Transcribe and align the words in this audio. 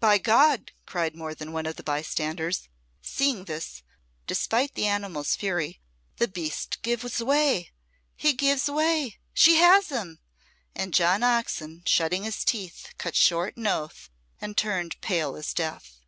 "By 0.00 0.18
God!" 0.18 0.72
cried 0.86 1.14
more 1.14 1.36
than 1.36 1.52
one 1.52 1.66
of 1.66 1.76
the 1.76 1.84
bystanders, 1.84 2.68
seeing 3.00 3.44
this, 3.44 3.84
despite 4.26 4.74
the 4.74 4.88
animal's 4.88 5.36
fury, 5.36 5.80
"the 6.16 6.26
beast 6.26 6.82
gives 6.82 7.22
way! 7.22 7.70
He 8.16 8.32
gives 8.32 8.68
way! 8.68 9.20
She 9.32 9.58
has 9.58 9.90
him!" 9.90 10.18
And 10.74 10.92
John 10.92 11.22
Oxon, 11.22 11.84
shutting 11.86 12.24
his 12.24 12.44
teeth, 12.44 12.88
cut 12.98 13.14
short 13.14 13.56
an 13.56 13.68
oath 13.68 14.10
and 14.40 14.56
turned 14.56 15.00
pale 15.00 15.36
as 15.36 15.54
death. 15.54 16.00